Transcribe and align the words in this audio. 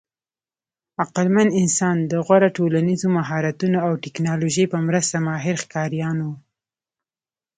عقلمن 1.01 1.47
انسان 1.61 1.97
د 2.11 2.13
غوره 2.25 2.49
ټولنیزو 2.57 3.07
مهارتونو 3.17 3.77
او 3.85 3.91
ټېکنالوژۍ 4.03 4.65
په 4.73 4.77
مرسته 4.87 5.15
ماهر 5.27 5.55
ښکاریان 5.63 6.17
وو. 6.25 6.33